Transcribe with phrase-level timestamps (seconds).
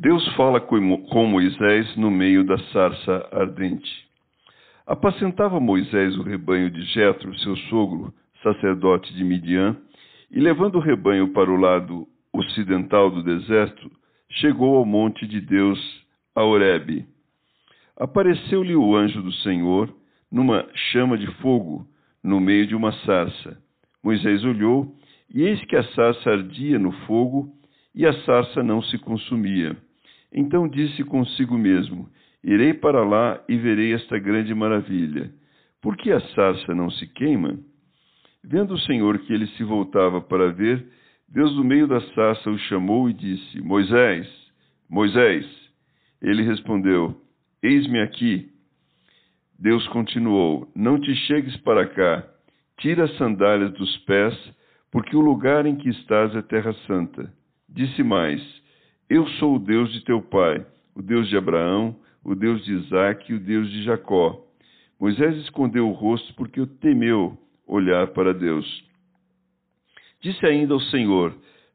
[0.00, 3.90] Deus fala com Moisés no meio da sarça ardente.
[4.86, 9.76] Apacentava Moisés o rebanho de Jetro, seu sogro, sacerdote de Midian,
[10.30, 13.90] e levando o rebanho para o lado ocidental do deserto,
[14.30, 15.80] chegou ao monte de Deus,
[16.32, 17.04] a Horebe.
[17.96, 19.92] Apareceu-lhe o anjo do Senhor
[20.30, 21.84] numa chama de fogo
[22.22, 23.60] no meio de uma sarça.
[24.00, 24.94] Moisés olhou,
[25.34, 27.52] e eis que a sarça ardia no fogo,
[27.92, 29.76] e a sarça não se consumia.
[30.32, 32.08] Então disse consigo mesmo:
[32.42, 35.30] Irei para lá e verei esta grande maravilha.
[35.80, 37.58] Por que a sarça não se queima?
[38.42, 40.86] Vendo o Senhor que ele se voltava para ver,
[41.28, 44.26] Deus do meio da sarça o chamou e disse: Moisés,
[44.88, 45.46] Moisés.
[46.22, 47.14] Ele respondeu:
[47.62, 48.48] Eis-me aqui.
[49.58, 52.24] Deus continuou: Não te chegues para cá,
[52.78, 54.34] tira as sandálias dos pés,
[54.90, 57.32] porque o lugar em que estás é terra santa.
[57.68, 58.40] Disse mais:
[59.08, 60.64] eu sou o Deus de teu pai,
[60.94, 64.44] o Deus de Abraão, o Deus de Isaque e o Deus de Jacó.
[65.00, 68.66] Moisés escondeu o rosto porque temeu olhar para Deus.
[70.20, 71.34] Disse ainda ao Senhor: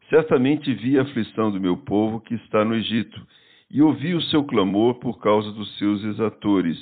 [0.09, 3.19] Certamente vi a aflição do meu povo que está no Egito,
[3.71, 6.77] e ouvi o seu clamor por causa dos seus exatores.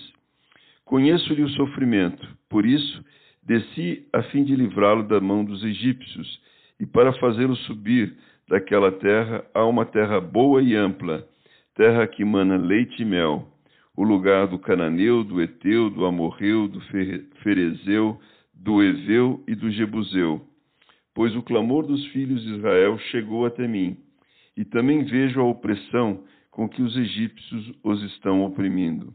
[0.84, 3.06] Conheço-lhe o sofrimento, por isso
[3.44, 6.42] desci a fim de livrá-lo da mão dos egípcios,
[6.80, 8.18] e para fazê-lo subir
[8.52, 11.26] daquela terra há uma terra boa e ampla,
[11.74, 13.48] terra que mana leite e mel,
[13.96, 16.82] o lugar do cananeu, do eteu, do amorreu, do
[17.42, 18.20] ferezeu,
[18.54, 20.42] do eveu e do jebuseu.
[21.16, 23.96] Pois o clamor dos filhos de Israel chegou até mim,
[24.58, 29.14] e também vejo a opressão com que os egípcios os estão oprimindo.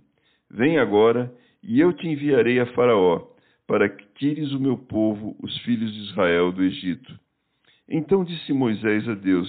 [0.51, 1.31] Vem agora,
[1.63, 3.21] e eu te enviarei a Faraó,
[3.67, 7.26] para que tires o meu povo, os filhos de Israel, do Egito.
[7.89, 9.49] Então disse Moisés a Deus: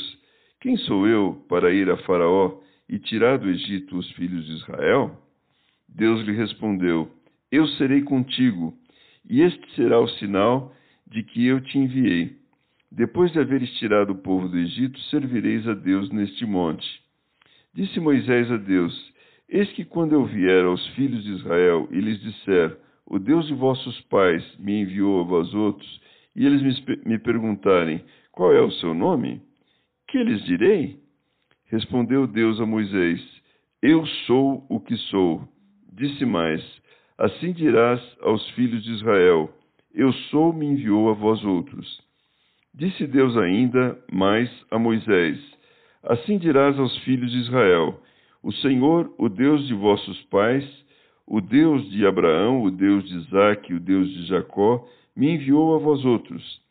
[0.61, 5.17] Quem sou eu para ir a Faraó e tirar do Egito os filhos de Israel?
[5.89, 7.11] Deus lhe respondeu:
[7.51, 8.73] Eu serei contigo,
[9.27, 10.73] e este será o sinal
[11.07, 12.35] de que eu te enviei.
[12.91, 16.87] Depois de haveres tirado o povo do Egito, servireis a Deus neste monte.
[17.73, 19.13] Disse Moisés a Deus:
[19.49, 23.53] Eis que quando eu vier aos filhos de Israel e lhes disser: O Deus de
[23.55, 26.01] vossos pais me enviou a vós outros,
[26.35, 28.03] e eles me, me perguntarem:
[28.37, 29.41] qual é o seu nome?
[30.07, 30.99] Que lhes direi?
[31.71, 33.19] Respondeu Deus a Moisés:
[33.81, 35.41] Eu sou o que sou.
[35.91, 36.63] Disse mais:
[37.17, 39.49] Assim dirás aos filhos de Israel:
[39.91, 41.99] Eu sou, me enviou a vós outros.
[42.75, 45.39] Disse Deus ainda mais a Moisés:
[46.03, 47.99] Assim dirás aos filhos de Israel:
[48.43, 50.63] O Senhor, o Deus de vossos pais,
[51.25, 55.79] o Deus de Abraão, o Deus de Isaque, o Deus de Jacó, me enviou a
[55.79, 56.66] vós outros.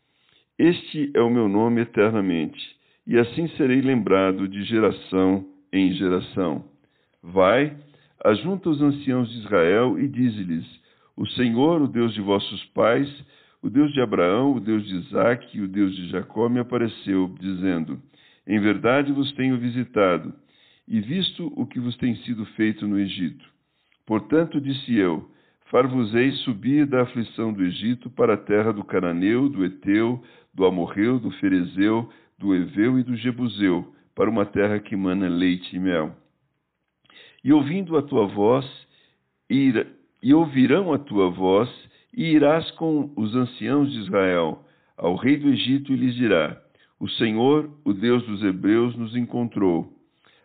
[0.58, 2.58] Este é o meu nome eternamente,
[3.06, 6.64] e assim serei lembrado de geração em geração.
[7.22, 7.76] Vai,
[8.24, 10.64] ajunta os anciãos de Israel e dize-lhes:
[11.14, 13.06] O Senhor, o Deus de vossos pais,
[13.62, 17.34] o Deus de Abraão, o Deus de Isaque e o Deus de Jacó me apareceu,
[17.38, 18.00] dizendo:
[18.46, 20.32] Em verdade vos tenho visitado
[20.88, 23.44] e visto o que vos tem sido feito no Egito.
[24.06, 25.28] Portanto, disse eu:
[25.70, 30.22] Far-vos-ei subir da aflição do Egito para a terra do Cananeu, do Eteu,
[30.54, 35.74] do Amorreu, do Ferezeu, do Eveu e do Jebuseu, para uma terra que mana leite
[35.74, 36.14] e mel.
[37.42, 38.64] E ouvindo a tua voz,
[39.50, 39.86] ir,
[40.22, 41.68] e ouvirão a tua voz,
[42.16, 44.64] e irás com os anciãos de Israel
[44.96, 46.60] ao rei do Egito e lhes dirá:
[46.98, 49.92] O Senhor, o Deus dos Hebreus, nos encontrou.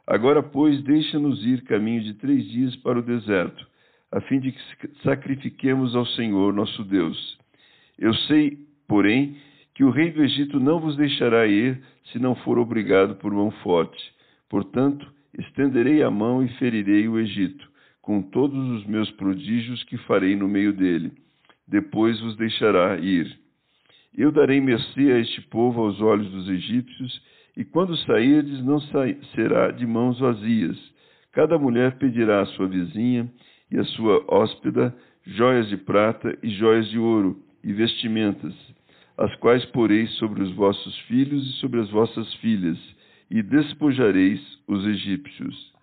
[0.05, 3.65] Agora, pois, deixa-nos ir caminho de três dias para o deserto,
[4.11, 4.59] a fim de que
[5.03, 7.37] sacrifiquemos ao Senhor nosso Deus.
[7.97, 9.37] Eu sei, porém,
[9.73, 11.81] que o rei do Egito não vos deixará ir
[12.11, 13.99] se não for obrigado por mão forte.
[14.49, 15.07] Portanto,
[15.39, 17.69] estenderei a mão e ferirei o Egito,
[18.01, 21.13] com todos os meus prodígios que farei no meio dele.
[21.67, 23.39] Depois vos deixará ir.
[24.17, 27.21] Eu darei mercê a este povo aos olhos dos egípcios,
[27.55, 28.79] e quando sairdes, não
[29.33, 30.77] será de mãos vazias.
[31.31, 33.31] Cada mulher pedirá à sua vizinha
[33.71, 34.95] e à sua hóspeda
[35.25, 38.53] joias de prata e joias de ouro e vestimentas
[39.21, 42.77] as quais poreis sobre os vossos filhos e sobre as vossas filhas,
[43.29, 45.71] e despojareis os egípcios.